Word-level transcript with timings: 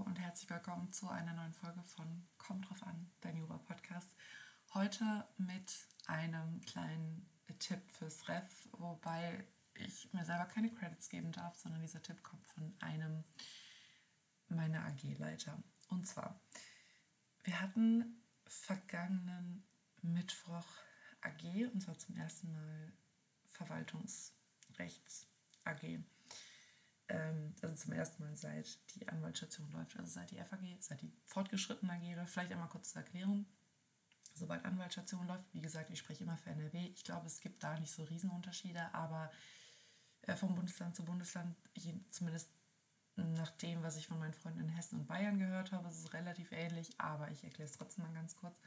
und 0.00 0.18
herzlich 0.18 0.50
willkommen 0.50 0.92
zu 0.92 1.08
einer 1.08 1.32
neuen 1.34 1.54
Folge 1.54 1.80
von 1.84 2.26
Kommt 2.36 2.68
drauf 2.68 2.82
an, 2.82 3.12
dein 3.20 3.36
Yoga 3.36 3.58
Podcast. 3.58 4.10
Heute 4.72 5.24
mit 5.38 5.86
einem 6.06 6.60
kleinen 6.62 7.30
Tipp 7.60 7.80
fürs 7.90 8.28
Ref, 8.28 8.68
wobei 8.72 9.46
ich 9.74 10.12
mir 10.12 10.24
selber 10.24 10.46
keine 10.46 10.72
Credits 10.72 11.08
geben 11.08 11.30
darf, 11.30 11.56
sondern 11.56 11.80
dieser 11.80 12.02
Tipp 12.02 12.22
kommt 12.24 12.44
von 12.44 12.74
einem 12.80 13.22
meiner 14.48 14.84
AG-Leiter. 14.84 15.62
Und 15.88 16.08
zwar, 16.08 16.40
wir 17.44 17.60
hatten 17.60 18.20
vergangenen 18.46 19.64
Mittwoch 20.02 20.66
AG, 21.20 21.70
und 21.72 21.80
zwar 21.82 21.96
zum 21.98 22.16
ersten 22.16 22.50
Mal 22.52 22.92
Verwaltungsrechts 23.44 25.28
AG. 25.62 26.00
Ähm, 27.08 27.54
also 27.60 27.74
zum 27.74 27.92
ersten 27.92 28.22
Mal 28.22 28.36
seit 28.36 28.78
die 28.94 29.08
Anwaltsstation 29.08 29.70
läuft, 29.72 29.96
also 29.98 30.10
seit 30.10 30.30
die 30.30 30.38
FAG, 30.38 30.76
seit 30.80 31.02
die 31.02 31.12
fortgeschrittene 31.26 31.92
AG. 31.92 32.26
Vielleicht 32.26 32.52
einmal 32.52 32.68
kurz 32.68 32.92
zur 32.92 33.02
Erklärung. 33.02 33.46
Sobald 34.34 34.64
Anwaltsstation 34.64 35.26
läuft, 35.26 35.44
wie 35.52 35.60
gesagt, 35.60 35.90
ich 35.90 35.98
spreche 35.98 36.24
immer 36.24 36.36
für 36.36 36.50
NRW. 36.50 36.86
Ich 36.88 37.04
glaube, 37.04 37.26
es 37.26 37.40
gibt 37.40 37.62
da 37.62 37.78
nicht 37.78 37.92
so 37.92 38.02
Riesenunterschiede, 38.04 38.92
aber 38.92 39.30
äh, 40.22 40.34
vom 40.34 40.54
Bundesland 40.54 40.96
zu 40.96 41.04
Bundesland, 41.04 41.54
zumindest 42.10 42.50
nach 43.16 43.50
dem, 43.50 43.82
was 43.82 43.96
ich 43.96 44.08
von 44.08 44.18
meinen 44.18 44.34
Freunden 44.34 44.60
in 44.60 44.68
Hessen 44.70 45.00
und 45.00 45.06
Bayern 45.06 45.38
gehört 45.38 45.70
habe, 45.70 45.88
ist 45.88 45.98
es 45.98 46.12
relativ 46.14 46.50
ähnlich, 46.50 46.98
aber 46.98 47.30
ich 47.30 47.44
erkläre 47.44 47.68
es 47.68 47.76
trotzdem 47.76 48.04
mal 48.04 48.12
ganz 48.12 48.34
kurz. 48.34 48.58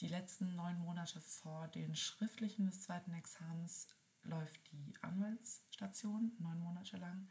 Die 0.00 0.08
letzten 0.08 0.56
neun 0.56 0.78
Monate 0.78 1.20
vor 1.20 1.68
den 1.68 1.94
schriftlichen 1.94 2.66
des 2.66 2.82
zweiten 2.82 3.12
Examens 3.12 3.86
läuft 4.24 4.72
die 4.72 4.94
Anwaltsstation 5.02 6.32
neun 6.38 6.58
Monate 6.58 6.96
lang 6.96 7.28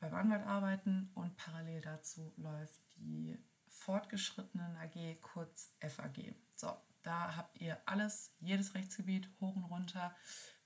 beim 0.00 0.14
Anwalt 0.14 0.46
arbeiten 0.46 1.10
und 1.14 1.36
parallel 1.36 1.80
dazu 1.80 2.32
läuft 2.36 2.80
die 2.96 3.38
fortgeschrittenen 3.68 4.76
AG, 4.76 5.20
kurz 5.20 5.72
FAG. 5.80 6.34
So, 6.56 6.76
da 7.02 7.36
habt 7.36 7.60
ihr 7.60 7.78
alles, 7.86 8.32
jedes 8.40 8.74
Rechtsgebiet 8.74 9.30
hoch 9.40 9.56
und 9.56 9.64
runter. 9.64 10.14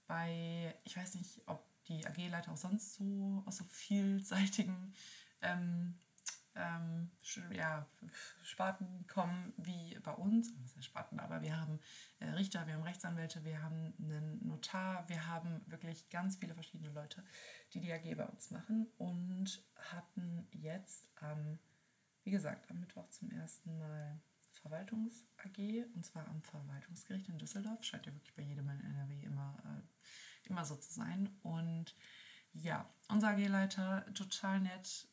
Bei, 0.06 0.74
ich 0.84 0.96
weiß 0.96 1.14
nicht, 1.14 1.42
ob 1.46 1.64
die 1.86 2.06
AG-Leiter 2.06 2.52
auch 2.52 2.56
sonst 2.56 2.94
so 2.94 3.42
aus 3.46 3.58
so 3.58 3.64
vielseitigen 3.64 4.94
ähm, 5.42 5.98
ähm, 6.54 7.10
ja, 7.50 7.86
Sparten 8.42 9.06
kommen 9.06 9.52
wie 9.56 9.98
bei 10.02 10.12
uns. 10.12 10.52
Das 10.62 10.76
ist 10.76 10.84
Sparten, 10.84 11.18
aber 11.18 11.42
wir 11.42 11.58
haben 11.58 11.78
äh, 12.20 12.28
Richter, 12.30 12.66
wir 12.66 12.74
haben 12.74 12.82
Rechtsanwälte, 12.82 13.44
wir 13.44 13.62
haben 13.62 13.94
einen 13.98 14.46
Notar, 14.46 15.08
wir 15.08 15.26
haben 15.26 15.62
wirklich 15.66 16.08
ganz 16.10 16.36
viele 16.36 16.54
verschiedene 16.54 16.90
Leute, 16.90 17.24
die 17.72 17.80
die 17.80 17.92
AG 17.92 18.16
bei 18.16 18.26
uns 18.26 18.50
machen 18.50 18.86
und 18.98 19.64
hatten 19.76 20.46
jetzt 20.52 21.08
am, 21.20 21.58
wie 22.24 22.30
gesagt, 22.30 22.70
am 22.70 22.80
Mittwoch 22.80 23.08
zum 23.10 23.30
ersten 23.30 23.78
Mal 23.78 24.20
Verwaltungs-AG 24.62 25.86
und 25.94 26.04
zwar 26.04 26.28
am 26.28 26.42
Verwaltungsgericht 26.42 27.28
in 27.28 27.38
Düsseldorf. 27.38 27.82
Scheint 27.82 28.06
ja 28.06 28.14
wirklich 28.14 28.34
bei 28.34 28.42
jedem 28.42 28.68
in 28.68 28.80
NRW 28.80 29.22
immer, 29.22 29.56
äh, 29.64 30.48
immer 30.48 30.64
so 30.64 30.76
zu 30.76 30.92
sein. 30.92 31.28
Und 31.42 31.96
ja, 32.52 32.88
unser 33.08 33.28
AG-Leiter, 33.28 34.06
total 34.14 34.60
nett, 34.60 35.08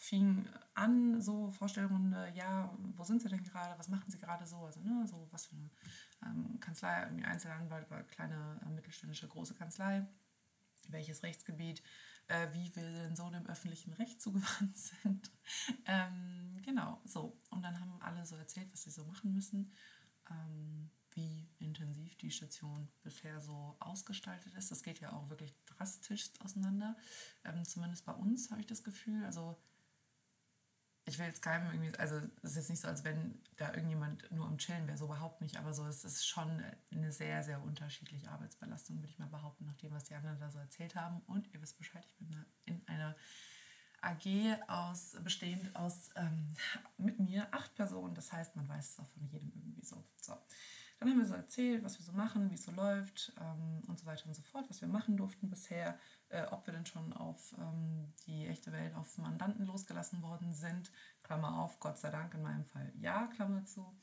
fing 0.00 0.48
an, 0.74 1.20
so 1.20 1.50
Vorstellrunde, 1.50 2.32
ja, 2.34 2.74
wo 2.96 3.04
sind 3.04 3.20
Sie 3.20 3.28
denn 3.28 3.44
gerade, 3.44 3.78
was 3.78 3.88
machen 3.88 4.10
Sie 4.10 4.16
gerade 4.16 4.46
so, 4.46 4.56
also 4.56 4.80
ne, 4.80 5.06
so 5.06 5.28
was 5.30 5.46
für 5.46 5.56
eine 5.56 5.70
ähm, 6.24 6.58
Kanzlei, 6.58 7.02
irgendwie 7.02 7.26
Einzelanwalt 7.26 7.86
oder 7.90 8.02
kleine, 8.04 8.58
äh, 8.64 8.70
mittelständische, 8.70 9.28
große 9.28 9.54
Kanzlei, 9.54 10.08
welches 10.88 11.22
Rechtsgebiet, 11.22 11.82
äh, 12.28 12.48
wie 12.54 12.74
wir 12.74 12.82
denn 12.82 13.14
so 13.14 13.28
dem 13.28 13.44
öffentlichen 13.46 13.92
Recht 13.92 14.22
zugewandt 14.22 14.74
sind. 15.02 15.30
ähm, 15.84 16.58
genau, 16.62 16.98
so. 17.04 17.36
Und 17.50 17.62
dann 17.62 17.78
haben 17.78 18.00
alle 18.00 18.24
so 18.24 18.36
erzählt, 18.36 18.72
was 18.72 18.84
sie 18.84 18.90
so 18.90 19.04
machen 19.04 19.34
müssen, 19.34 19.70
ähm, 20.30 20.88
wie 21.10 21.46
intensiv 21.58 22.16
die 22.16 22.30
Station 22.30 22.88
bisher 23.02 23.42
so 23.42 23.76
ausgestaltet 23.80 24.54
ist. 24.54 24.70
Das 24.70 24.82
geht 24.82 25.00
ja 25.00 25.12
auch 25.12 25.28
wirklich 25.28 25.54
drastisch 25.66 26.30
auseinander. 26.42 26.96
Ähm, 27.44 27.66
zumindest 27.66 28.06
bei 28.06 28.14
uns 28.14 28.50
habe 28.50 28.62
ich 28.62 28.66
das 28.66 28.82
Gefühl. 28.82 29.26
Also 29.26 29.58
ich 31.10 31.18
will 31.18 31.26
jetzt 31.26 31.42
keinem 31.42 31.66
irgendwie, 31.72 31.98
also 31.98 32.16
es 32.42 32.52
ist 32.52 32.56
jetzt 32.56 32.70
nicht 32.70 32.80
so, 32.80 32.88
als 32.88 33.02
wenn 33.02 33.42
da 33.56 33.74
irgendjemand 33.74 34.30
nur 34.30 34.46
am 34.46 34.58
Chillen 34.58 34.86
wäre, 34.86 34.96
so 34.96 35.06
überhaupt 35.06 35.40
nicht, 35.40 35.56
aber 35.56 35.74
so 35.74 35.84
es 35.86 36.04
ist 36.04 36.24
schon 36.24 36.62
eine 36.92 37.12
sehr, 37.12 37.42
sehr 37.42 37.60
unterschiedliche 37.62 38.30
Arbeitsbelastung, 38.30 38.98
würde 38.98 39.08
ich 39.08 39.18
mal 39.18 39.26
behaupten, 39.26 39.66
nach 39.66 39.76
dem, 39.76 39.90
was 39.90 40.04
die 40.04 40.14
anderen 40.14 40.38
da 40.38 40.50
so 40.50 40.58
erzählt 40.58 40.94
haben. 40.94 41.20
Und 41.26 41.52
ihr 41.52 41.60
wisst 41.60 41.78
Bescheid, 41.78 42.04
ich 42.06 42.16
bin 42.16 42.46
in 42.64 42.80
einer 42.86 43.16
AG 44.02 44.56
aus, 44.68 45.16
bestehend 45.24 45.74
aus 45.74 46.10
ähm, 46.14 46.54
mit 46.96 47.18
mir 47.18 47.48
acht 47.52 47.74
Personen, 47.74 48.14
das 48.14 48.32
heißt, 48.32 48.54
man 48.54 48.68
weiß 48.68 48.90
es 48.90 49.00
auch 49.00 49.08
von 49.08 49.26
jedem 49.26 49.52
irgendwie 49.54 49.84
so. 49.84 50.02
so. 50.20 50.38
Dann 51.00 51.08
haben 51.08 51.18
wir 51.18 51.26
so 51.26 51.34
erzählt, 51.34 51.82
was 51.82 51.98
wir 51.98 52.04
so 52.04 52.12
machen, 52.12 52.50
wie 52.50 52.56
es 52.56 52.64
so 52.64 52.72
läuft 52.72 53.32
ähm, 53.40 53.80
und 53.88 53.98
so 53.98 54.04
weiter 54.04 54.26
und 54.26 54.34
so 54.34 54.42
fort, 54.42 54.68
was 54.68 54.82
wir 54.82 54.88
machen 54.88 55.16
durften 55.16 55.48
bisher, 55.48 55.98
äh, 56.28 56.42
ob 56.50 56.66
wir 56.66 56.74
denn 56.74 56.84
schon 56.84 57.14
auf 57.14 57.54
ähm, 57.58 58.12
die 58.26 58.46
echte 58.46 58.70
Welt, 58.70 58.94
auf 58.94 59.16
Mandanten 59.16 59.64
losgelassen 59.64 60.22
worden 60.22 60.52
sind. 60.52 60.92
Klammer 61.22 61.58
auf, 61.58 61.80
Gott 61.80 61.98
sei 61.98 62.10
Dank 62.10 62.34
in 62.34 62.42
meinem 62.42 62.66
Fall 62.66 62.92
ja, 62.98 63.28
Klammer 63.28 63.64
zu. 63.64 63.98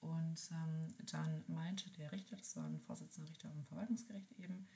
Und 0.00 0.50
ähm, 0.50 0.94
dann 1.10 1.44
meinte 1.46 1.90
der 1.92 2.12
Richter, 2.12 2.36
das 2.36 2.54
war 2.56 2.66
ein 2.66 2.78
Vorsitzender 2.78 3.30
Richter 3.30 3.48
am 3.48 3.64
Verwaltungsgericht 3.64 4.32
eben, 4.32 4.68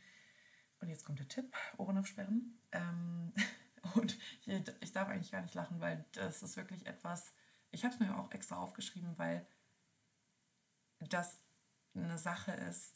und 0.80 0.88
jetzt 0.88 1.04
kommt 1.04 1.18
der 1.18 1.28
Tipp, 1.28 1.54
Ohren 1.76 1.98
aufsperren. 1.98 2.58
Ähm, 2.72 3.34
und 3.94 4.16
ich, 4.46 4.62
ich 4.80 4.92
darf 4.92 5.08
eigentlich 5.08 5.32
gar 5.32 5.42
nicht 5.42 5.54
lachen, 5.54 5.80
weil 5.80 6.06
das 6.12 6.42
ist 6.42 6.56
wirklich 6.56 6.86
etwas, 6.86 7.34
ich 7.72 7.84
habe 7.84 7.92
es 7.92 8.00
mir 8.00 8.16
auch 8.16 8.32
extra 8.32 8.56
aufgeschrieben, 8.56 9.18
weil 9.18 9.46
das 11.00 11.42
eine 12.04 12.18
Sache 12.18 12.52
ist, 12.52 12.94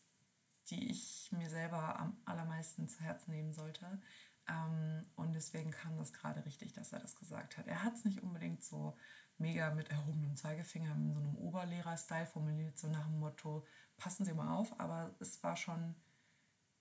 die 0.70 0.90
ich 0.90 1.30
mir 1.32 1.50
selber 1.50 1.98
am 1.98 2.16
allermeisten 2.24 2.88
zu 2.88 3.00
Herzen 3.00 3.32
nehmen 3.32 3.52
sollte. 3.52 4.00
Ähm, 4.48 5.06
und 5.16 5.34
deswegen 5.34 5.70
kam 5.70 5.96
das 5.98 6.12
gerade 6.12 6.44
richtig, 6.44 6.72
dass 6.72 6.92
er 6.92 7.00
das 7.00 7.16
gesagt 7.16 7.58
hat. 7.58 7.66
Er 7.66 7.82
hat 7.82 7.94
es 7.94 8.04
nicht 8.04 8.22
unbedingt 8.22 8.62
so 8.62 8.96
mega 9.38 9.74
mit 9.74 9.90
erhobenem 9.90 10.36
Zeigefinger 10.36 10.94
in 10.94 11.12
so 11.12 11.20
einem 11.20 11.36
Oberlehrer-Style 11.36 12.26
formuliert, 12.26 12.78
so 12.78 12.88
nach 12.88 13.06
dem 13.06 13.18
Motto, 13.18 13.66
passen 13.96 14.24
Sie 14.24 14.34
mal 14.34 14.56
auf, 14.56 14.78
aber 14.80 15.14
es 15.20 15.42
war 15.42 15.56
schon, 15.56 15.94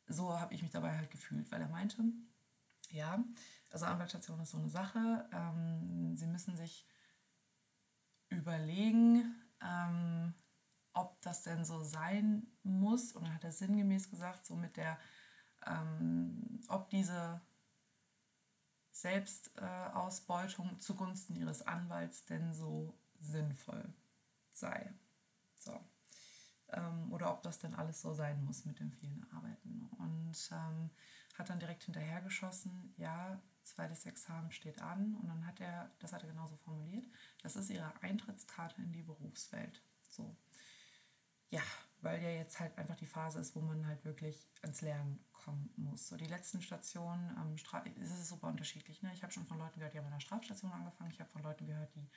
so 0.08 0.40
habe 0.40 0.54
ich 0.54 0.62
mich 0.62 0.72
dabei 0.72 0.96
halt 0.96 1.12
gefühlt, 1.12 1.52
weil 1.52 1.62
er 1.62 1.70
meinte, 1.70 2.04
ja, 2.90 3.24
also 3.72 3.86
Anwaltsstation 3.86 4.40
ist 4.40 4.52
so 4.52 4.58
eine 4.58 4.70
Sache, 4.70 5.28
ähm, 5.32 6.16
Sie 6.16 6.28
müssen 6.28 6.56
sich 6.56 6.88
überlegen, 8.30 9.36
ähm, 9.62 10.34
ob 10.94 11.22
das 11.22 11.44
denn 11.44 11.66
so 11.66 11.84
sein 11.84 12.48
muss. 12.64 13.14
Und 13.14 13.26
dann 13.26 13.34
hat 13.34 13.44
er 13.44 13.52
sinngemäß 13.52 14.10
gesagt, 14.10 14.46
so 14.46 14.56
mit 14.56 14.78
der, 14.78 14.98
ähm, 15.66 16.62
ob 16.68 16.90
diese 16.90 17.42
Selbstausbeutung 18.92 20.80
zugunsten 20.80 21.36
ihres 21.36 21.66
Anwalts 21.66 22.26
denn 22.26 22.54
so 22.54 22.98
sinnvoll 23.20 23.94
sei. 24.52 24.94
So. 25.56 25.80
Ähm, 26.70 27.12
oder 27.12 27.32
ob 27.32 27.44
das 27.44 27.60
denn 27.60 27.76
alles 27.76 28.02
so 28.02 28.14
sein 28.14 28.44
muss 28.44 28.66
mit 28.66 28.80
dem 28.80 28.92
vielen 28.92 29.26
Arbeiten. 29.32 29.90
Und 29.98 30.50
ähm, 30.52 30.90
hat 31.38 31.50
dann 31.50 31.60
direkt 31.60 31.84
hinterhergeschossen, 31.84 32.94
ja, 32.98 33.42
zweites 33.64 34.06
Examen 34.06 34.52
steht 34.52 34.82
an. 34.82 35.16
Und 35.16 35.28
dann 35.28 35.46
hat 35.46 35.60
er, 35.60 35.92
das 36.00 36.14
hat 36.14 36.24
er 36.24 36.30
genauso 36.30 36.58
formuliert, 36.58 37.08
das 37.42 37.56
ist 37.56 37.70
ihre 37.70 37.94
Eintrittskarte 38.02 38.82
in 38.82 38.92
die 38.92 39.04
Berufswelt. 39.04 39.82
So. 40.10 40.36
Ja, 41.52 41.62
weil 42.02 42.22
ja 42.24 42.30
jetzt 42.30 42.60
halt 42.60 42.78
einfach 42.78 42.96
die 42.96 43.06
Phase 43.06 43.40
ist, 43.40 43.56
wo 43.56 43.60
man 43.60 43.86
halt 43.86 44.04
wirklich 44.06 44.50
ans 44.62 44.82
Lernen 44.82 45.24
kommen 45.34 45.70
muss. 45.76 46.08
So 46.08 46.16
die 46.16 46.26
letzten 46.26 46.62
Stationen, 46.62 47.30
ähm, 47.38 47.56
es 48.02 48.12
ist 48.12 48.30
super 48.30 48.48
unterschiedlich. 48.48 49.02
Ne? 49.02 49.12
Ich 49.14 49.22
habe 49.22 49.34
schon 49.34 49.46
von 49.46 49.60
Leuten 49.60 49.80
gehört, 49.80 49.94
die 49.94 50.00
haben 50.00 50.06
in 50.06 50.14
der 50.14 50.22
Strafstation 50.22 50.72
angefangen. 50.72 51.12
Ich 51.12 51.20
habe 51.20 51.30
von 51.30 51.44
Leuten 51.44 51.68
gehört, 51.68 51.94
die 51.96 52.10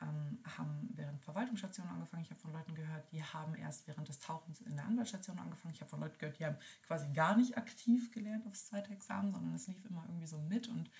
ähm, 0.00 0.38
haben 0.56 0.90
während 0.94 1.20
Verwaltungsstationen 1.22 1.92
angefangen. 1.92 2.22
Ich 2.22 2.30
habe 2.30 2.40
von 2.40 2.52
Leuten 2.52 2.74
gehört, 2.74 3.10
die 3.12 3.22
haben 3.22 3.54
erst 3.56 3.88
während 3.88 4.08
des 4.08 4.20
Tauchens 4.20 4.60
in 4.60 4.76
der 4.76 4.84
Anwaltsstation 4.84 5.38
angefangen. 5.38 5.74
Ich 5.74 5.80
habe 5.80 5.90
von 5.90 6.00
Leuten 6.00 6.18
gehört, 6.18 6.38
die 6.38 6.46
haben 6.46 6.58
quasi 6.86 7.08
gar 7.12 7.36
nicht 7.36 7.56
aktiv 7.56 8.12
gelernt 8.12 8.46
aufs 8.46 8.66
zweite 8.66 8.92
Examen, 8.92 9.32
sondern 9.32 9.54
es 9.54 9.66
lief 9.66 9.84
immer 9.84 10.04
irgendwie 10.06 10.26
so 10.26 10.38
mit 10.38 10.68
und 10.68 10.90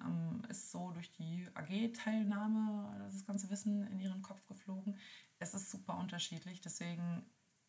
ähm, 0.00 0.42
ist 0.48 0.70
so 0.70 0.90
durch 0.90 1.12
die 1.12 1.48
AG-Teilnahme 1.54 3.08
das 3.10 3.24
ganze 3.24 3.48
Wissen 3.50 3.86
in 3.86 4.00
ihren 4.00 4.22
Kopf 4.22 4.46
geflogen. 4.46 4.98
Es 5.44 5.52
ist 5.52 5.70
super 5.70 5.98
unterschiedlich, 5.98 6.62
deswegen 6.62 7.22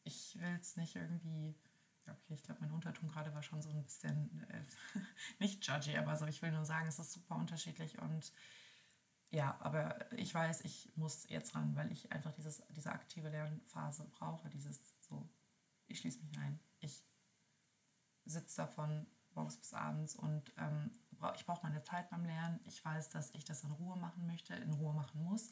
ich 0.05 0.39
will 0.39 0.57
es 0.61 0.77
nicht 0.77 0.95
irgendwie, 0.95 1.53
okay, 2.07 2.35
ich 2.35 2.43
glaube, 2.43 2.61
mein 2.61 2.71
Unterton 2.71 3.09
gerade 3.09 3.33
war 3.33 3.43
schon 3.43 3.61
so 3.61 3.69
ein 3.69 3.83
bisschen, 3.83 4.47
äh, 4.49 4.63
nicht 5.39 5.67
judgy, 5.67 5.97
aber 5.97 6.15
so, 6.15 6.25
ich 6.25 6.41
will 6.41 6.53
nur 6.53 6.63
sagen, 6.63 6.87
es 6.87 6.99
ist 6.99 7.11
super 7.11 7.35
unterschiedlich 7.35 7.99
und 7.99 8.31
ja, 9.29 9.57
aber 9.59 10.09
ich 10.13 10.33
weiß, 10.33 10.61
ich 10.61 10.89
muss 10.95 11.27
jetzt 11.27 11.53
ran, 11.53 11.75
weil 11.75 11.91
ich 11.91 12.13
einfach 12.13 12.31
dieses, 12.31 12.63
diese 12.69 12.93
aktive 12.93 13.27
Lernphase 13.27 14.05
brauche, 14.05 14.49
dieses 14.49 14.79
so, 15.01 15.27
ich 15.87 15.99
schließe 15.99 16.21
mich 16.21 16.37
ein, 16.37 16.57
ich 16.79 17.03
sitze 18.23 18.55
davon 18.55 19.05
morgens 19.33 19.57
bis 19.57 19.73
abends 19.73 20.15
und 20.15 20.53
ähm, 20.57 20.91
ich 21.35 21.45
brauche 21.45 21.63
meine 21.63 21.83
Zeit 21.83 22.09
beim 22.09 22.23
Lernen. 22.23 22.61
Ich 22.63 22.83
weiß, 22.85 23.09
dass 23.09 23.31
ich 23.31 23.43
das 23.43 23.63
in 23.63 23.71
Ruhe 23.71 23.97
machen 23.97 24.25
möchte, 24.27 24.53
in 24.53 24.71
Ruhe 24.71 24.93
machen 24.93 25.21
muss. 25.23 25.49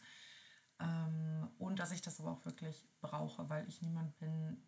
Ähm, 0.79 1.49
und 1.57 1.79
dass 1.79 1.91
ich 1.91 2.01
das 2.01 2.19
aber 2.19 2.31
auch 2.31 2.45
wirklich 2.45 2.87
brauche, 3.01 3.49
weil 3.49 3.67
ich 3.67 3.81
niemand 3.81 4.17
bin, 4.17 4.61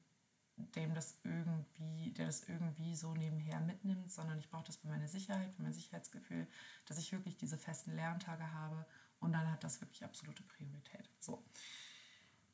dem 0.57 0.93
das 0.93 1.19
irgendwie, 1.23 2.11
der 2.13 2.27
das 2.27 2.43
irgendwie 2.43 2.95
so 2.95 3.13
nebenher 3.13 3.59
mitnimmt, 3.59 4.11
sondern 4.11 4.39
ich 4.39 4.49
brauche 4.49 4.63
das 4.65 4.77
für 4.77 4.87
meine 4.87 5.07
Sicherheit, 5.07 5.53
für 5.53 5.63
mein 5.63 5.73
Sicherheitsgefühl, 5.73 6.47
dass 6.85 6.97
ich 6.97 7.11
wirklich 7.11 7.37
diese 7.37 7.57
festen 7.57 7.93
Lerntage 7.93 8.53
habe 8.53 8.85
und 9.19 9.33
dann 9.33 9.51
hat 9.51 9.63
das 9.63 9.81
wirklich 9.81 10.03
absolute 10.03 10.43
Priorität. 10.43 11.09
So. 11.19 11.43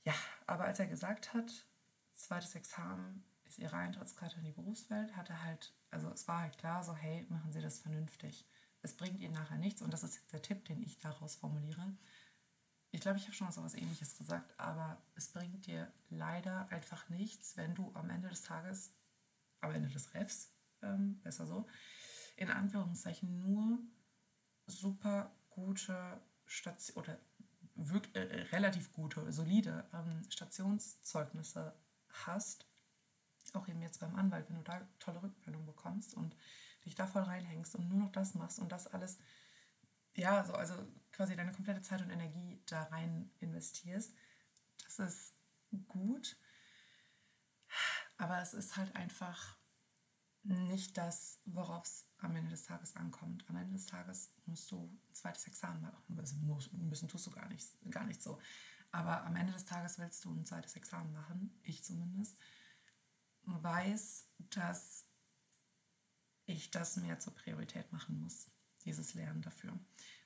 Ja, 0.03 0.13
aber 0.47 0.65
als 0.65 0.79
er 0.79 0.87
gesagt 0.87 1.33
hat, 1.33 1.67
zweites 2.15 2.55
Examen 2.55 3.23
ist 3.45 3.59
ihre 3.59 3.75
Eintrittskarte 3.77 4.37
in 4.37 4.45
die 4.45 4.51
Berufswelt, 4.51 5.15
hat 5.15 5.29
er 5.29 5.43
halt, 5.43 5.73
also 5.91 6.09
es 6.09 6.27
war 6.27 6.39
halt 6.39 6.57
klar, 6.57 6.83
so 6.83 6.95
hey, 6.95 7.27
machen 7.29 7.51
Sie 7.51 7.61
das 7.61 7.79
vernünftig. 7.79 8.47
Es 8.81 8.95
bringt 8.97 9.19
Ihnen 9.19 9.33
nachher 9.35 9.57
nichts 9.57 9.83
und 9.83 9.93
das 9.93 10.03
ist 10.03 10.15
jetzt 10.15 10.33
der 10.33 10.41
Tipp, 10.41 10.65
den 10.65 10.81
ich 10.81 10.97
daraus 10.97 11.35
formuliere 11.35 11.95
ich 12.91 12.99
glaube, 12.99 13.17
ich 13.17 13.23
habe 13.23 13.33
schon 13.33 13.47
mal 13.47 13.53
so 13.53 13.61
etwas 13.61 13.75
ähnliches 13.75 14.17
gesagt, 14.17 14.59
aber 14.59 15.01
es 15.15 15.29
bringt 15.29 15.65
dir 15.65 15.91
leider 16.09 16.67
einfach 16.69 17.07
nichts, 17.09 17.55
wenn 17.55 17.73
du 17.73 17.91
am 17.93 18.09
Ende 18.09 18.29
des 18.29 18.41
Tages, 18.41 18.93
am 19.61 19.71
Ende 19.71 19.89
des 19.89 20.13
Refs, 20.13 20.51
ähm, 20.81 21.21
besser 21.21 21.47
so, 21.47 21.67
in 22.35 22.49
Anführungszeichen 22.49 23.39
nur 23.39 23.79
super 24.65 25.31
gute 25.49 26.21
Station 26.45 26.97
oder 26.97 27.17
wirklich, 27.75 28.15
äh, 28.15 28.41
relativ 28.51 28.91
gute, 28.91 29.31
solide 29.31 29.85
ähm, 29.93 30.23
Stationszeugnisse 30.29 31.73
hast, 32.09 32.67
auch 33.53 33.67
eben 33.67 33.81
jetzt 33.81 33.99
beim 33.99 34.15
Anwalt, 34.15 34.49
wenn 34.49 34.57
du 34.57 34.63
da 34.63 34.81
tolle 34.99 35.21
Rückmeldungen 35.23 35.65
bekommst 35.65 36.13
und 36.13 36.35
dich 36.85 36.95
da 36.95 37.07
voll 37.07 37.23
reinhängst 37.23 37.75
und 37.75 37.89
nur 37.89 37.99
noch 37.99 38.11
das 38.11 38.33
machst 38.33 38.59
und 38.59 38.71
das 38.71 38.87
alles, 38.87 39.17
ja, 40.15 40.43
so, 40.43 40.53
also 40.53 40.75
quasi 41.11 41.35
deine 41.35 41.51
komplette 41.51 41.81
Zeit 41.81 42.01
und 42.01 42.09
Energie 42.09 42.61
da 42.67 42.83
rein 42.83 43.31
investierst. 43.39 44.13
Das 44.83 44.99
ist 44.99 45.35
gut, 45.87 46.37
aber 48.17 48.41
es 48.41 48.53
ist 48.53 48.77
halt 48.77 48.95
einfach 48.95 49.57
nicht 50.43 50.97
das, 50.97 51.39
worauf 51.45 51.85
es 51.85 52.07
am 52.17 52.35
Ende 52.35 52.49
des 52.49 52.63
Tages 52.63 52.95
ankommt. 52.95 53.45
Am 53.47 53.55
Ende 53.55 53.73
des 53.73 53.85
Tages 53.85 54.33
musst 54.45 54.71
du 54.71 54.85
ein 55.09 55.13
zweites 55.13 55.45
Examen 55.45 55.81
machen. 55.81 56.19
Also 56.19 56.35
müssen 56.37 57.07
tust 57.07 57.27
du 57.27 57.31
gar 57.31 57.47
nicht, 57.47 57.77
gar 57.91 58.05
nicht 58.05 58.21
so. 58.21 58.39
Aber 58.91 59.23
am 59.23 59.35
Ende 59.35 59.53
des 59.53 59.65
Tages 59.65 59.99
willst 59.99 60.25
du 60.25 60.33
ein 60.33 60.45
zweites 60.45 60.75
Examen 60.75 61.13
machen, 61.13 61.57
ich 61.63 61.83
zumindest, 61.83 62.37
weiß, 63.43 64.27
dass 64.37 65.05
ich 66.45 66.71
das 66.71 66.97
mehr 66.97 67.19
zur 67.19 67.33
Priorität 67.33 67.91
machen 67.93 68.19
muss, 68.19 68.51
dieses 68.83 69.13
Lernen 69.13 69.41
dafür 69.41 69.77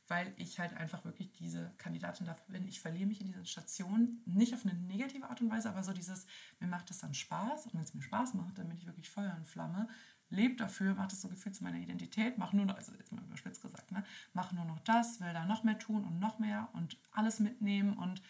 weil 0.07 0.33
ich 0.37 0.59
halt 0.59 0.73
einfach 0.73 1.03
wirklich 1.03 1.31
diese 1.33 1.71
Kandidatin 1.77 2.27
dafür 2.27 2.53
bin. 2.53 2.67
Ich 2.67 2.79
verliere 2.79 3.07
mich 3.07 3.21
in 3.21 3.27
diesen 3.27 3.45
Stationen, 3.45 4.21
nicht 4.25 4.53
auf 4.53 4.65
eine 4.65 4.75
negative 4.75 5.29
Art 5.29 5.41
und 5.41 5.49
Weise, 5.49 5.69
aber 5.69 5.83
so 5.83 5.93
dieses, 5.93 6.27
mir 6.59 6.67
macht 6.67 6.91
es 6.91 6.99
dann 6.99 7.13
Spaß 7.13 7.65
und 7.65 7.73
wenn 7.73 7.81
es 7.81 7.93
mir 7.93 8.01
Spaß 8.01 8.35
macht, 8.35 8.57
dann 8.57 8.67
bin 8.67 8.77
ich 8.77 8.85
wirklich 8.85 9.09
Feuer 9.09 9.35
und 9.35 9.47
Flamme, 9.47 9.87
lebe 10.29 10.55
dafür, 10.55 10.93
macht 10.93 11.13
es 11.13 11.21
so 11.21 11.29
Gefühl 11.29 11.53
zu 11.53 11.63
meiner 11.63 11.79
Identität, 11.79 12.37
mache 12.37 12.55
nur 12.55 12.65
noch, 12.65 12.75
also 12.75 12.93
jetzt 12.93 13.11
mal 13.11 13.23
überspitzt 13.23 13.61
gesagt, 13.61 13.91
ne, 13.91 14.03
mache 14.33 14.55
nur 14.55 14.65
noch 14.65 14.79
das, 14.79 15.19
will 15.21 15.33
da 15.33 15.45
noch 15.45 15.63
mehr 15.63 15.79
tun 15.79 16.03
und 16.03 16.19
noch 16.19 16.39
mehr 16.39 16.69
und 16.73 16.99
alles 17.11 17.39
mitnehmen 17.39 17.93
und 17.97 18.21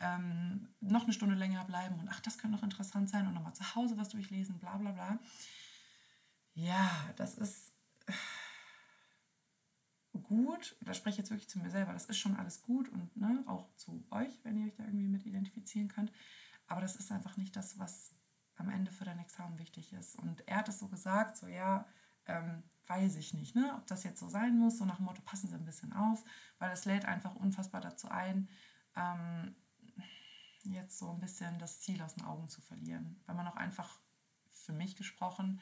ähm, 0.00 0.68
noch 0.80 1.04
eine 1.04 1.12
Stunde 1.12 1.34
länger 1.34 1.64
bleiben 1.64 1.98
und 1.98 2.08
ach, 2.08 2.20
das 2.20 2.38
könnte 2.38 2.56
noch 2.56 2.62
interessant 2.62 3.10
sein 3.10 3.26
und 3.26 3.34
nochmal 3.34 3.54
zu 3.54 3.74
Hause 3.74 3.98
was 3.98 4.08
durchlesen, 4.08 4.58
bla 4.58 4.76
bla 4.76 4.92
bla. 4.92 5.18
Ja, 6.54 6.88
das 7.16 7.34
ist 7.34 7.72
gut, 10.28 10.76
da 10.80 10.94
spreche 10.94 11.14
ich 11.14 11.18
jetzt 11.18 11.30
wirklich 11.30 11.48
zu 11.48 11.58
mir 11.58 11.70
selber, 11.70 11.92
das 11.92 12.04
ist 12.04 12.18
schon 12.18 12.36
alles 12.36 12.62
gut 12.62 12.88
und 12.90 13.16
ne, 13.16 13.42
auch 13.46 13.66
zu 13.76 14.06
euch, 14.10 14.38
wenn 14.44 14.58
ihr 14.58 14.66
euch 14.66 14.76
da 14.76 14.84
irgendwie 14.84 15.08
mit 15.08 15.26
identifizieren 15.26 15.88
könnt. 15.88 16.12
Aber 16.66 16.80
das 16.80 16.96
ist 16.96 17.10
einfach 17.10 17.36
nicht 17.36 17.56
das, 17.56 17.78
was 17.78 18.14
am 18.56 18.68
Ende 18.68 18.92
für 18.92 19.04
dein 19.04 19.18
Examen 19.18 19.58
wichtig 19.58 19.92
ist. 19.92 20.16
Und 20.16 20.46
er 20.46 20.58
hat 20.58 20.68
es 20.68 20.78
so 20.78 20.88
gesagt, 20.88 21.36
so 21.36 21.46
ja, 21.46 21.86
ähm, 22.26 22.62
weiß 22.86 23.16
ich 23.16 23.34
nicht, 23.34 23.54
ne, 23.54 23.74
ob 23.76 23.86
das 23.86 24.04
jetzt 24.04 24.20
so 24.20 24.28
sein 24.28 24.58
muss, 24.58 24.78
so 24.78 24.84
nach 24.84 24.96
dem 24.96 25.06
Motto, 25.06 25.22
passen 25.22 25.48
Sie 25.48 25.54
ein 25.54 25.64
bisschen 25.64 25.92
auf, 25.92 26.24
weil 26.58 26.70
das 26.70 26.84
lädt 26.84 27.04
einfach 27.04 27.34
unfassbar 27.34 27.80
dazu 27.80 28.08
ein, 28.08 28.48
ähm, 28.96 29.54
jetzt 30.64 30.98
so 30.98 31.10
ein 31.10 31.20
bisschen 31.20 31.58
das 31.58 31.80
Ziel 31.80 32.02
aus 32.02 32.14
den 32.14 32.24
Augen 32.24 32.48
zu 32.48 32.60
verlieren. 32.60 33.20
Weil 33.26 33.34
man 33.34 33.46
auch 33.46 33.56
einfach, 33.56 33.98
für 34.52 34.72
mich 34.72 34.96
gesprochen, 34.96 35.60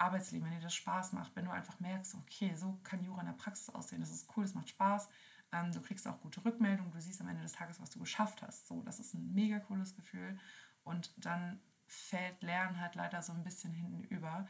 Arbeitsleben, 0.00 0.46
wenn 0.46 0.56
dir 0.56 0.62
das 0.62 0.74
Spaß 0.74 1.12
macht, 1.12 1.34
wenn 1.36 1.44
du 1.44 1.50
einfach 1.50 1.78
merkst, 1.80 2.14
okay, 2.14 2.54
so 2.54 2.80
kann 2.82 3.04
Jura 3.04 3.20
in 3.20 3.26
der 3.26 3.34
Praxis 3.34 3.68
aussehen, 3.74 4.00
das 4.00 4.10
ist 4.10 4.28
cool, 4.36 4.44
das 4.44 4.54
macht 4.54 4.70
Spaß, 4.70 5.08
ähm, 5.52 5.72
du 5.72 5.80
kriegst 5.80 6.06
auch 6.06 6.20
gute 6.20 6.44
Rückmeldungen, 6.44 6.92
du 6.92 7.00
siehst 7.00 7.20
am 7.20 7.28
Ende 7.28 7.42
des 7.42 7.52
Tages, 7.52 7.80
was 7.80 7.90
du 7.90 7.98
geschafft 7.98 8.42
hast. 8.42 8.66
So, 8.66 8.82
das 8.82 9.00
ist 9.00 9.14
ein 9.14 9.32
mega 9.34 9.58
cooles 9.58 9.94
Gefühl. 9.94 10.38
Und 10.84 11.12
dann 11.24 11.60
fällt 11.86 12.42
Lernen 12.42 12.80
halt 12.80 12.94
leider 12.94 13.20
so 13.20 13.32
ein 13.32 13.42
bisschen 13.42 13.72
hinten 13.72 14.04
über, 14.04 14.46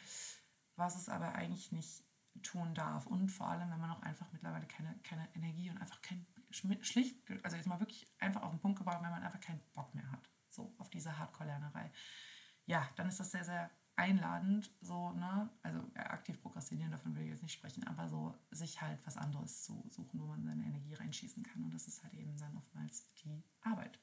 was 0.76 0.96
es 0.96 1.08
aber 1.08 1.34
eigentlich 1.34 1.72
nicht 1.72 2.04
tun 2.42 2.74
darf. 2.74 3.06
Und 3.06 3.30
vor 3.30 3.48
allem, 3.48 3.70
wenn 3.70 3.80
man 3.80 3.90
auch 3.90 4.02
einfach 4.02 4.30
mittlerweile 4.32 4.66
keine, 4.66 4.98
keine 5.02 5.28
Energie 5.34 5.70
und 5.70 5.78
einfach 5.78 6.00
kein 6.02 6.26
schlicht, 6.50 7.16
also 7.42 7.56
jetzt 7.56 7.66
mal 7.66 7.80
wirklich 7.80 8.06
einfach 8.18 8.42
auf 8.42 8.50
den 8.50 8.60
Punkt 8.60 8.78
gebracht, 8.78 9.02
wenn 9.02 9.10
man 9.10 9.22
einfach 9.22 9.40
keinen 9.40 9.62
Bock 9.72 9.94
mehr 9.94 10.10
hat, 10.10 10.28
so 10.48 10.74
auf 10.78 10.90
diese 10.90 11.18
Hardcore-Lernerei. 11.18 11.90
Ja, 12.66 12.88
dann 12.96 13.08
ist 13.08 13.20
das 13.20 13.30
sehr, 13.30 13.44
sehr 13.44 13.70
einladend, 14.00 14.70
so, 14.80 15.12
ne, 15.12 15.48
also 15.62 15.80
aktiv 15.94 16.40
prokrastinieren, 16.40 16.90
davon 16.90 17.14
will 17.14 17.22
ich 17.22 17.30
jetzt 17.30 17.42
nicht 17.42 17.52
sprechen, 17.52 17.86
aber 17.86 18.08
so 18.08 18.34
sich 18.50 18.80
halt 18.80 18.98
was 19.04 19.18
anderes 19.18 19.62
zu 19.62 19.84
suchen, 19.90 20.20
wo 20.20 20.26
man 20.26 20.42
seine 20.42 20.64
Energie 20.64 20.94
reinschießen 20.94 21.42
kann. 21.42 21.62
Und 21.62 21.74
das 21.74 21.86
ist 21.86 22.02
halt 22.02 22.14
eben 22.14 22.36
dann 22.38 22.56
oftmals 22.56 23.12
die 23.22 23.44
Arbeit. 23.60 23.98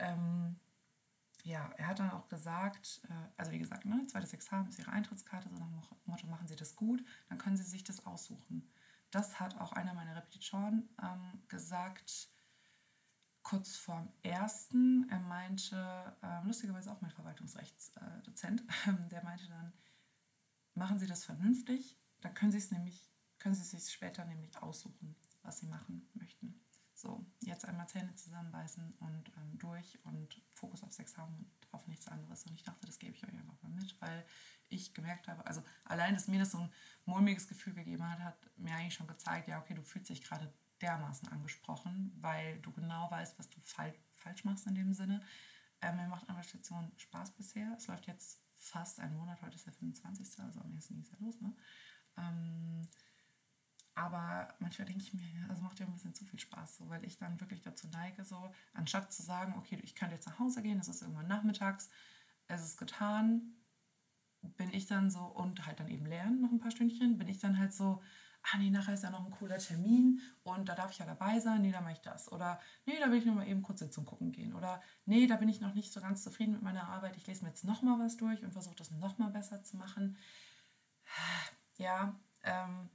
Ähm, 0.00 0.56
ja, 1.44 1.70
er 1.76 1.86
hat 1.86 2.00
dann 2.00 2.10
auch 2.10 2.28
gesagt, 2.28 3.02
äh, 3.08 3.28
also 3.36 3.52
wie 3.52 3.58
gesagt, 3.58 3.84
ne, 3.84 4.04
zweites 4.08 4.32
Examen 4.32 4.68
ist 4.68 4.78
Ihre 4.78 4.90
Eintrittskarte, 4.90 5.48
so 5.48 5.56
nach 5.56 5.68
dem 5.68 5.80
Motto, 6.06 6.26
machen 6.26 6.48
Sie 6.48 6.56
das 6.56 6.74
gut, 6.74 7.04
dann 7.28 7.38
können 7.38 7.56
Sie 7.56 7.62
sich 7.62 7.84
das 7.84 8.04
aussuchen. 8.06 8.68
Das 9.10 9.38
hat 9.38 9.60
auch 9.60 9.72
einer 9.72 9.94
meiner 9.94 10.16
Repetitoren 10.16 10.88
ähm, 11.00 11.42
gesagt, 11.46 12.33
kurz 13.44 13.76
vorm 13.76 14.08
ersten. 14.22 15.08
Er 15.10 15.20
meinte, 15.20 15.76
äh, 16.22 16.44
lustigerweise 16.44 16.90
auch 16.90 17.00
mein 17.00 17.12
Verwaltungsrechtsdozent, 17.12 18.62
äh, 18.86 19.08
der 19.10 19.22
meinte 19.22 19.46
dann, 19.46 19.72
machen 20.74 20.98
Sie 20.98 21.06
das 21.06 21.24
vernünftig, 21.24 21.96
dann 22.20 22.34
können 22.34 22.50
Sie 22.50 22.58
es 22.58 22.72
nämlich, 22.72 23.12
können 23.38 23.54
Sie 23.54 23.60
es 23.60 23.70
sich 23.70 23.92
später 23.92 24.24
nämlich 24.24 24.60
aussuchen, 24.60 25.14
was 25.42 25.58
Sie 25.58 25.66
machen 25.66 26.08
möchten. 26.14 26.60
So, 26.94 27.24
jetzt 27.40 27.66
einmal 27.66 27.88
Zähne 27.88 28.14
zusammenbeißen 28.14 28.94
und 29.00 29.28
ähm, 29.36 29.58
durch 29.58 29.98
und 30.04 30.40
Fokus 30.52 30.82
auf 30.82 30.92
Sex 30.92 31.18
haben 31.18 31.34
und 31.34 31.50
auf 31.72 31.86
nichts 31.86 32.08
anderes. 32.08 32.46
Und 32.46 32.54
ich 32.54 32.62
dachte, 32.62 32.86
das 32.86 32.98
gebe 32.98 33.14
ich 33.14 33.24
euch 33.24 33.34
einfach 33.34 33.60
mal 33.62 33.72
mit, 33.72 34.00
weil 34.00 34.24
ich 34.68 34.94
gemerkt 34.94 35.28
habe, 35.28 35.44
also 35.46 35.62
allein, 35.84 36.14
dass 36.14 36.28
mir 36.28 36.38
das 36.38 36.52
so 36.52 36.58
ein 36.58 36.72
mulmiges 37.04 37.46
Gefühl 37.46 37.74
gegeben 37.74 38.08
hat, 38.08 38.20
hat 38.20 38.50
mir 38.56 38.74
eigentlich 38.74 38.94
schon 38.94 39.06
gezeigt, 39.06 39.48
ja, 39.48 39.60
okay, 39.60 39.74
du 39.74 39.82
fühlst 39.82 40.08
dich 40.08 40.22
gerade 40.22 40.52
dermaßen 40.84 41.28
angesprochen, 41.28 42.12
weil 42.20 42.60
du 42.60 42.70
genau 42.70 43.10
weißt, 43.10 43.38
was 43.38 43.48
du 43.48 43.58
fal 43.62 43.94
falsch 44.16 44.44
machst 44.44 44.66
in 44.66 44.74
dem 44.74 44.92
Sinne. 44.92 45.22
Ähm, 45.80 45.96
mir 45.96 46.08
macht 46.08 46.28
Investition 46.28 46.92
Spaß 46.96 47.32
bisher. 47.32 47.74
Es 47.76 47.86
läuft 47.86 48.06
jetzt 48.06 48.42
fast 48.56 49.00
einen 49.00 49.16
Monat, 49.16 49.42
heute 49.42 49.56
ist 49.56 49.66
der 49.66 49.72
25. 49.72 50.40
Also 50.40 50.60
am 50.60 50.70
nächsten 50.70 50.94
ging 50.94 51.04
ja 51.04 51.18
los. 51.20 51.40
Ne? 51.40 51.54
Ähm, 52.16 52.88
aber 53.94 54.54
manchmal 54.58 54.86
denke 54.86 55.02
ich 55.02 55.14
mir, 55.14 55.46
also 55.48 55.62
macht 55.62 55.78
ja 55.78 55.86
ein 55.86 55.92
bisschen 55.92 56.14
zu 56.14 56.24
viel 56.24 56.38
Spaß, 56.38 56.76
so, 56.76 56.88
weil 56.88 57.04
ich 57.04 57.16
dann 57.16 57.40
wirklich 57.40 57.62
dazu 57.62 57.86
neige, 57.88 58.24
so, 58.24 58.52
anstatt 58.72 59.12
zu 59.12 59.22
sagen, 59.22 59.54
okay, 59.56 59.78
ich 59.82 59.94
könnte 59.94 60.16
jetzt 60.16 60.26
nach 60.26 60.38
Hause 60.38 60.62
gehen, 60.62 60.80
es 60.80 60.88
ist 60.88 61.02
irgendwann 61.02 61.28
nachmittags, 61.28 61.90
es 62.48 62.64
ist 62.64 62.76
getan, 62.76 63.54
bin 64.42 64.72
ich 64.72 64.86
dann 64.86 65.10
so, 65.10 65.20
und 65.20 65.64
halt 65.64 65.78
dann 65.78 65.88
eben 65.88 66.06
lernen 66.06 66.40
noch 66.40 66.50
ein 66.50 66.58
paar 66.58 66.72
Stündchen, 66.72 67.18
bin 67.18 67.28
ich 67.28 67.38
dann 67.38 67.56
halt 67.56 67.72
so, 67.72 68.02
ah 68.52 68.58
nee, 68.58 68.70
nachher 68.70 68.94
ist 68.94 69.02
ja 69.02 69.10
noch 69.10 69.24
ein 69.24 69.30
cooler 69.30 69.58
Termin 69.58 70.20
und 70.42 70.68
da 70.68 70.74
darf 70.74 70.90
ich 70.90 70.98
ja 70.98 71.06
dabei 71.06 71.40
sein, 71.40 71.62
nee, 71.62 71.72
da 71.72 71.80
mache 71.80 71.94
ich 71.94 72.00
das. 72.00 72.30
Oder 72.30 72.60
nee, 72.84 72.98
da 73.00 73.10
will 73.10 73.18
ich 73.18 73.24
nur 73.24 73.34
mal 73.34 73.48
eben 73.48 73.62
kurz 73.62 73.80
Sitzung 73.80 74.04
gucken 74.04 74.32
gehen. 74.32 74.54
Oder 74.54 74.82
nee, 75.06 75.26
da 75.26 75.36
bin 75.36 75.48
ich 75.48 75.60
noch 75.60 75.74
nicht 75.74 75.92
so 75.92 76.00
ganz 76.00 76.22
zufrieden 76.22 76.52
mit 76.52 76.62
meiner 76.62 76.88
Arbeit, 76.88 77.16
ich 77.16 77.26
lese 77.26 77.42
mir 77.44 77.50
jetzt 77.50 77.64
nochmal 77.64 77.98
was 77.98 78.16
durch 78.16 78.42
und 78.44 78.52
versuche 78.52 78.76
das 78.76 78.90
nochmal 78.90 79.30
besser 79.30 79.62
zu 79.62 79.76
machen. 79.76 80.16
Ja, 81.78 82.14
ähm, 82.42 82.90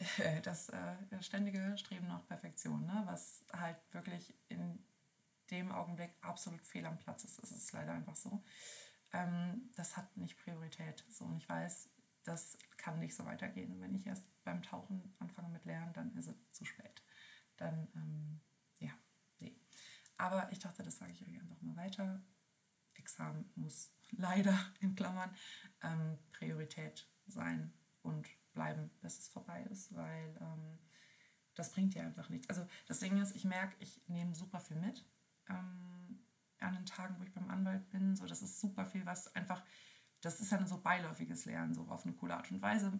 das 0.42 0.68
äh, 0.70 0.96
ständige 1.20 1.76
Streben 1.78 2.06
nach 2.06 2.26
Perfektion, 2.26 2.86
ne? 2.86 3.02
was 3.06 3.44
halt 3.52 3.76
wirklich 3.92 4.34
in 4.48 4.84
dem 5.50 5.70
Augenblick 5.70 6.10
absolut 6.22 6.64
fehl 6.64 6.86
am 6.86 6.98
Platz 6.98 7.24
ist. 7.24 7.40
Das 7.40 7.52
ist 7.52 7.72
leider 7.72 7.92
einfach 7.92 8.16
so. 8.16 8.42
Ähm, 9.12 9.70
das 9.76 9.96
hat 9.96 10.16
nicht 10.16 10.38
Priorität. 10.38 11.04
So, 11.10 11.24
und 11.24 11.36
ich 11.38 11.48
weiß, 11.48 11.88
das 12.26 12.58
kann 12.76 12.98
nicht 12.98 13.14
so 13.14 13.24
weitergehen. 13.24 13.80
Wenn 13.80 13.94
ich 13.94 14.06
erst 14.06 14.26
beim 14.44 14.62
Tauchen 14.62 15.14
anfange 15.18 15.50
mit 15.50 15.64
Lernen, 15.64 15.92
dann 15.92 16.14
ist 16.16 16.28
es 16.28 16.34
zu 16.52 16.64
spät. 16.64 17.02
Dann, 17.56 17.88
ähm, 17.94 18.40
ja, 18.78 18.92
nee. 19.40 19.56
Aber 20.16 20.50
ich 20.52 20.58
dachte, 20.58 20.82
das 20.82 20.98
sage 20.98 21.12
ich 21.12 21.22
euch 21.22 21.38
einfach 21.38 21.60
mal 21.62 21.76
weiter. 21.76 22.22
Examen 22.94 23.50
muss 23.54 23.92
leider 24.10 24.58
in 24.80 24.94
Klammern 24.94 25.34
ähm, 25.82 26.18
Priorität 26.32 27.08
sein 27.26 27.72
und 28.02 28.28
bleiben, 28.52 28.90
bis 29.00 29.18
es 29.18 29.28
vorbei 29.28 29.62
ist, 29.64 29.94
weil 29.94 30.36
ähm, 30.40 30.78
das 31.54 31.72
bringt 31.72 31.94
dir 31.94 32.02
einfach 32.02 32.28
nichts. 32.28 32.48
Also 32.48 32.66
das 32.86 33.00
Ding 33.00 33.20
ist, 33.20 33.34
ich 33.34 33.44
merke, 33.44 33.76
ich 33.80 34.00
nehme 34.08 34.34
super 34.34 34.60
viel 34.60 34.76
mit 34.76 35.04
ähm, 35.48 36.24
an 36.58 36.74
den 36.74 36.86
Tagen, 36.86 37.16
wo 37.18 37.22
ich 37.22 37.32
beim 37.32 37.50
Anwalt 37.50 37.88
bin. 37.90 38.16
So, 38.16 38.26
das 38.26 38.42
ist 38.42 38.60
super 38.60 38.86
viel, 38.86 39.04
was 39.06 39.34
einfach, 39.34 39.62
das 40.26 40.40
ist 40.40 40.50
dann 40.50 40.66
so 40.66 40.78
beiläufiges 40.78 41.44
Lernen, 41.44 41.72
so 41.72 41.82
auf 41.82 42.04
eine 42.04 42.14
coole 42.14 42.34
Art 42.34 42.50
und 42.50 42.60
Weise. 42.60 42.92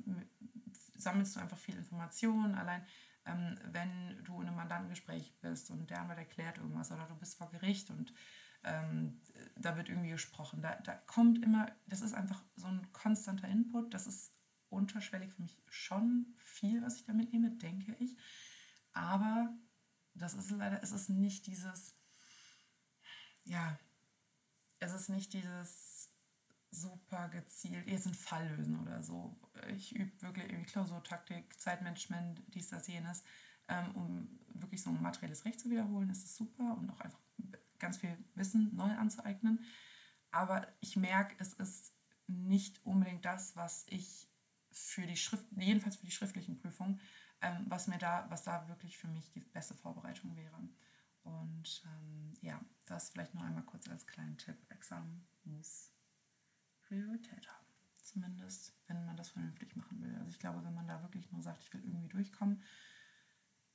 Sammelst 0.96 1.34
du 1.34 1.40
einfach 1.40 1.58
viel 1.58 1.76
Informationen. 1.76 2.54
Allein 2.54 2.86
ähm, 3.26 3.58
wenn 3.72 4.22
du 4.24 4.40
in 4.40 4.46
einem 4.46 4.56
Mandantengespräch 4.56 5.34
bist 5.40 5.70
und 5.70 5.90
der 5.90 6.00
Anwalt 6.00 6.18
erklärt 6.18 6.58
irgendwas 6.58 6.92
oder 6.92 7.06
du 7.06 7.16
bist 7.16 7.36
vor 7.36 7.50
Gericht 7.50 7.90
und 7.90 8.14
ähm, 8.62 9.20
da 9.56 9.76
wird 9.76 9.88
irgendwie 9.88 10.10
gesprochen. 10.10 10.62
Da, 10.62 10.76
da 10.76 10.94
kommt 10.94 11.42
immer, 11.42 11.70
das 11.86 12.00
ist 12.00 12.14
einfach 12.14 12.42
so 12.54 12.68
ein 12.68 12.92
konstanter 12.92 13.48
Input. 13.48 13.92
Das 13.92 14.06
ist 14.06 14.32
unterschwellig 14.68 15.32
für 15.32 15.42
mich 15.42 15.60
schon 15.68 16.34
viel, 16.38 16.82
was 16.82 16.96
ich 16.96 17.04
da 17.04 17.12
mitnehme, 17.12 17.50
denke 17.50 17.96
ich. 17.98 18.16
Aber 18.92 19.52
das 20.14 20.34
ist 20.34 20.50
leider, 20.50 20.82
es 20.82 20.92
ist 20.92 21.10
nicht 21.10 21.46
dieses, 21.46 21.96
ja, 23.44 23.78
es 24.78 24.92
ist 24.92 25.08
nicht 25.08 25.32
dieses 25.32 25.95
super 26.76 27.28
gezielt, 27.28 27.86
jetzt 27.88 28.06
einen 28.06 28.14
Fall 28.14 28.48
lösen 28.56 28.80
oder 28.80 29.02
so. 29.02 29.36
Ich 29.74 29.94
übe 29.94 30.22
wirklich 30.22 30.46
irgendwie 30.46 30.70
Klausurtaktik, 30.70 31.58
Zeitmanagement, 31.58 32.42
dies, 32.48 32.68
das, 32.68 32.86
jenes, 32.86 33.24
ähm, 33.68 33.94
um 33.94 34.40
wirklich 34.48 34.82
so 34.82 34.90
ein 34.90 35.02
materielles 35.02 35.44
Recht 35.44 35.60
zu 35.60 35.70
wiederholen, 35.70 36.10
ist 36.10 36.24
es 36.24 36.36
super 36.36 36.76
und 36.78 36.90
auch 36.90 37.00
einfach 37.00 37.20
ganz 37.78 37.98
viel 37.98 38.16
Wissen 38.34 38.74
neu 38.74 38.90
anzueignen. 38.96 39.64
Aber 40.30 40.66
ich 40.80 40.96
merke, 40.96 41.34
es 41.38 41.54
ist 41.54 41.94
nicht 42.26 42.84
unbedingt 42.84 43.24
das, 43.24 43.56
was 43.56 43.86
ich 43.88 44.28
für 44.70 45.06
die 45.06 45.16
Schrift, 45.16 45.46
jedenfalls 45.56 45.96
für 45.96 46.06
die 46.06 46.12
schriftlichen 46.12 46.58
Prüfungen, 46.58 47.00
ähm, 47.40 47.64
was 47.68 47.86
mir 47.86 47.98
da, 47.98 48.26
was 48.28 48.44
da 48.44 48.68
wirklich 48.68 48.98
für 48.98 49.08
mich 49.08 49.30
die 49.30 49.40
beste 49.40 49.74
Vorbereitung 49.74 50.36
wäre. 50.36 50.56
Und 51.22 51.82
ähm, 51.86 52.34
ja, 52.40 52.60
das 52.86 53.10
vielleicht 53.10 53.34
noch 53.34 53.42
einmal 53.42 53.64
kurz 53.64 53.88
als 53.88 54.06
kleinen 54.06 54.38
Tipp. 54.38 54.56
Examen 54.70 55.26
muss 55.44 55.95
Priorität 56.88 57.48
haben. 57.48 57.66
Zumindest, 57.98 58.74
wenn 58.86 59.04
man 59.04 59.16
das 59.16 59.30
vernünftig 59.30 59.74
machen 59.76 60.00
will. 60.00 60.14
Also 60.16 60.30
ich 60.30 60.38
glaube, 60.38 60.64
wenn 60.64 60.74
man 60.74 60.86
da 60.86 61.02
wirklich 61.02 61.30
nur 61.32 61.42
sagt, 61.42 61.62
ich 61.62 61.72
will 61.74 61.84
irgendwie 61.84 62.08
durchkommen, 62.08 62.62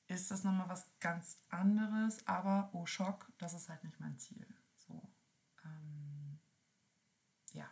ist 0.07 0.31
das 0.31 0.43
nochmal 0.43 0.69
was 0.69 0.89
ganz 0.99 1.41
anderes. 1.49 2.25
Aber, 2.27 2.69
oh 2.73 2.85
Schock, 2.85 3.31
das 3.37 3.53
ist 3.53 3.69
halt 3.69 3.83
nicht 3.83 3.99
mein 3.99 4.17
Ziel. 4.19 4.47
So, 4.77 5.01
ähm, 5.65 6.39
ja, 7.53 7.69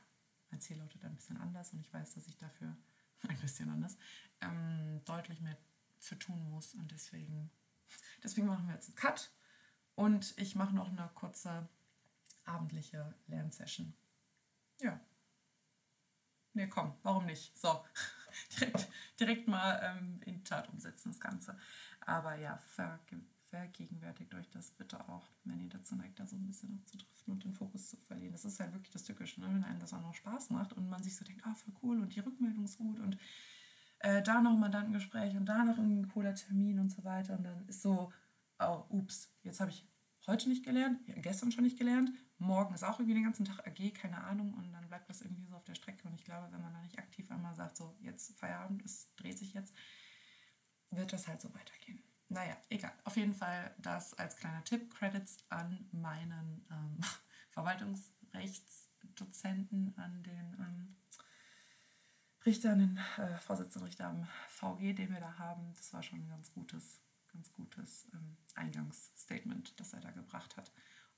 mein 0.50 0.62
Ziel 0.62 0.78
lautet 0.78 1.04
ein 1.04 1.16
bisschen 1.16 1.38
anders 1.38 1.74
und 1.74 1.80
ich 1.80 1.92
weiß, 1.94 2.14
dass 2.14 2.28
ich 2.28 2.38
dafür 2.38 2.76
ein 3.28 3.40
bisschen 3.40 3.70
anders, 3.70 3.98
ähm, 4.42 5.02
deutlich 5.06 5.42
mehr 5.42 5.58
für 5.98 6.18
tun 6.18 6.50
muss. 6.50 6.76
Und 6.76 6.92
deswegen, 6.92 7.52
deswegen 8.24 8.48
machen 8.48 8.68
wir 8.68 8.76
jetzt 8.76 8.90
einen 8.90 8.96
Cut 8.96 9.32
und 9.96 10.34
ich 10.38 10.56
mache 10.56 10.76
noch 10.76 10.90
eine 10.90 11.10
kurze 11.16 11.70
abendliche 12.46 13.14
Lernsession. 13.28 13.94
Ja. 14.82 15.00
Ne, 16.54 16.68
komm, 16.68 16.94
warum 17.04 17.26
nicht? 17.26 17.58
So, 17.58 17.84
direkt, 18.60 18.88
direkt 19.20 19.48
mal 19.48 19.80
ähm, 19.84 20.22
in 20.26 20.44
Tat 20.44 20.70
umsetzen, 20.70 21.12
das 21.12 21.20
Ganze. 21.20 21.58
Aber 22.02 22.36
ja, 22.36 22.58
verge 22.58 23.22
vergegenwärtigt 23.50 24.32
euch 24.36 24.48
das 24.52 24.70
bitte 24.70 25.00
auch, 25.10 25.28
wenn 25.44 25.60
ihr 25.60 25.70
dazu 25.70 25.96
neigt, 25.96 26.20
da 26.20 26.28
so 26.28 26.36
ein 26.36 26.46
bisschen 26.46 26.72
abzudriften 26.72 27.34
und 27.34 27.44
den 27.44 27.56
Fokus 27.56 27.90
zu 27.90 27.98
verlieren. 27.98 28.32
Das 28.32 28.46
ist 28.46 28.60
halt 28.60 28.74
wirklich 28.74 28.92
das 28.92 29.04
Tückische, 29.04 29.42
ne? 29.42 29.48
wenn 29.48 29.64
einem 29.64 29.80
das 29.80 29.92
auch 29.92 30.02
noch 30.02 30.14
Spaß 30.14 30.52
macht 30.52 30.74
und 30.74 30.88
man 30.88 31.02
sich 31.02 31.16
so 31.16 31.26
denkt, 31.26 31.42
ah, 31.48 31.52
oh, 31.52 31.56
voll 31.56 31.74
cool 31.82 32.00
und 32.00 32.16
die 32.16 32.20
Rückmeldung 32.20 32.66
ist 32.66 32.78
gut 32.78 33.00
und 33.00 33.18
äh, 34.00 34.22
da 34.22 34.42
noch 34.42 34.52
ein 34.52 34.60
Mandantengespräch 34.60 35.36
und 35.36 35.46
da 35.46 35.64
noch 35.64 35.78
ein 35.78 36.08
cooler 36.10 36.36
Termin 36.36 36.80
und 36.80 36.90
so 36.90 37.04
weiter. 37.04 37.38
Und 37.38 37.44
dann 37.44 37.68
ist 37.68 37.82
so, 37.82 38.12
oh, 38.60 38.84
ups, 38.90 39.32
jetzt 39.44 39.60
habe 39.60 39.72
ich 39.72 39.86
heute 40.30 40.50
nicht 40.50 40.64
gelernt, 40.64 41.00
gestern 41.18 41.52
schon 41.52 41.64
nicht 41.64 41.78
gelernt, 41.78 42.12
morgen 42.38 42.74
ist 42.74 42.84
auch 42.84 43.00
irgendwie 43.00 43.16
den 43.16 43.24
ganzen 43.24 43.46
Tag 43.46 43.68
AG, 43.68 43.94
keine 43.94 44.24
Ahnung, 44.24 44.54
und 44.54 44.72
dann 44.72 44.88
bleibt 44.88 45.10
das 45.10 45.22
irgendwie 45.22 45.46
so 45.46 45.56
auf 45.56 45.66
der 45.66 45.76
Strecke. 45.76 46.08
Und 46.08 46.16
ich 46.16 46.24
glaube, 46.24 46.48
wenn 46.52 46.62
man 46.62 46.74
da 46.74 46.82
nicht 46.82 46.98
aktiv 46.98 47.30
einmal 47.32 47.56
sagt, 47.56 47.78
so 47.78 47.96
jetzt 48.00 48.38
Feierabend, 48.40 48.84
es 48.86 49.14
dreht 49.16 49.38
sich 49.38 49.54
jetzt, 49.54 49.74
wird 50.92 51.14
das 51.14 51.28
halt 51.28 51.42
so 51.42 51.54
weitergehen. 51.54 52.02
Naja, 52.30 52.56
egal. 52.70 52.94
Auf 53.04 53.18
jeden 53.18 53.34
Fall 53.34 53.76
das 53.80 54.14
als 54.14 54.38
kleiner 54.38 54.64
Tipp. 54.64 54.94
Credits 54.94 55.40
an 55.50 55.90
meinen 55.92 56.66
ähm, 56.72 57.02
Verwaltungsrechtsdozenten, 57.52 59.98
an 59.98 60.24
den 60.24 60.56
ähm, 60.60 60.96
Richter, 62.46 62.72
an 62.72 62.80
den 62.80 62.98
äh, 63.18 63.38
Vorsitzenden 63.40 63.88
Richter 63.88 64.08
am 64.08 64.26
VG, 64.48 64.94
den 64.94 65.12
wir 65.12 65.20
da 65.20 65.38
haben. 65.40 65.74
Das 65.74 65.92
war 65.92 66.02
schon 66.04 66.20
ein 66.20 66.30
ganz 66.30 66.54
gutes, 66.54 67.02
ganz 67.32 67.52
gutes 67.54 68.08
ähm, 68.14 68.38
Eingangsstatement, 68.56 69.80
das 69.80 69.94
er 69.94 70.02
da 70.02 70.12
gebracht 70.12 70.58
hat. 70.58 70.72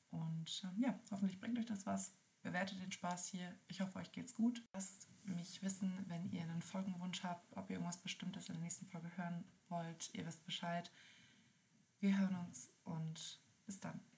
Und 0.09 0.63
ähm, 0.63 0.83
ja, 0.83 0.99
hoffentlich 1.09 1.39
bringt 1.39 1.57
euch 1.57 1.65
das 1.65 1.85
was. 1.85 2.13
Bewertet 2.41 2.81
den 2.81 2.91
Spaß 2.91 3.27
hier. 3.27 3.55
Ich 3.67 3.81
hoffe, 3.81 3.99
euch 3.99 4.11
geht's 4.11 4.33
gut. 4.33 4.63
Lasst 4.73 5.07
mich 5.23 5.61
wissen, 5.61 6.05
wenn 6.07 6.29
ihr 6.31 6.41
einen 6.41 6.61
Folgenwunsch 6.61 7.23
habt, 7.23 7.55
ob 7.55 7.69
ihr 7.69 7.75
irgendwas 7.75 8.01
Bestimmtes 8.01 8.49
in 8.49 8.55
der 8.55 8.63
nächsten 8.63 8.87
Folge 8.87 9.15
hören 9.15 9.45
wollt. 9.69 10.09
Ihr 10.13 10.25
wisst 10.25 10.43
Bescheid. 10.43 10.91
Wir 11.99 12.17
hören 12.17 12.35
uns 12.47 12.71
und 12.83 13.39
bis 13.65 13.79
dann. 13.79 14.10